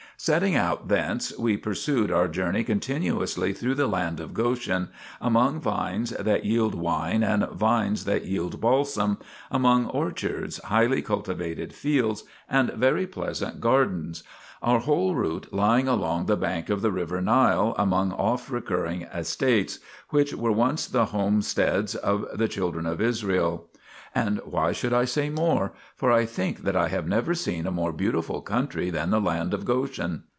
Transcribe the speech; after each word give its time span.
Setting 0.17 0.55
out 0.55 0.87
thence 0.87 1.35
we 1.39 1.57
pursued 1.57 2.11
our 2.11 2.27
journey 2.27 2.63
continuously 2.63 3.53
through 3.53 3.73
the 3.73 3.87
land 3.87 4.19
of 4.19 4.35
Goshen, 4.35 4.89
among 5.19 5.59
vines 5.59 6.11
that 6.11 6.45
yield 6.45 6.75
wine 6.75 7.23
and 7.23 7.47
vines 7.49 8.05
that 8.05 8.25
yield 8.25 8.61
balsam, 8.61 9.17
among 9.49 9.87
orchards, 9.87 10.59
highly 10.65 11.01
cultivated 11.01 11.73
fields 11.73 12.23
and 12.47 12.69
very 12.73 13.07
pleasant 13.07 13.59
gardens, 13.59 14.21
our 14.61 14.81
whole 14.81 15.15
route 15.15 15.51
lying 15.51 15.87
along 15.87 16.27
the 16.27 16.37
bank 16.37 16.69
of 16.69 16.83
the 16.83 16.91
river 16.91 17.19
Nile 17.19 17.73
among 17.79 18.11
oft 18.11 18.47
recurring 18.51 19.01
estates, 19.11 19.79
which 20.11 20.35
were 20.35 20.51
once 20.51 20.85
the 20.85 21.05
homesteads 21.05 21.95
of 21.95 22.27
the 22.37 22.47
children 22.47 22.85
of 22.85 23.01
Israel. 23.01 23.69
And 24.13 24.41
why 24.43 24.73
should 24.73 24.91
I 24.91 25.05
say 25.05 25.29
more? 25.29 25.71
for 25.95 26.11
I 26.11 26.25
think 26.25 26.63
that 26.63 26.75
I 26.75 26.89
have 26.89 27.07
never 27.07 27.33
seen 27.33 27.65
a 27.65 27.71
more 27.71 27.93
beautiful 27.93 28.41
country 28.41 28.89
than 28.89 29.09
the 29.09 29.21
land 29.21 29.53
of 29.53 29.63
Goshen. 29.63 30.23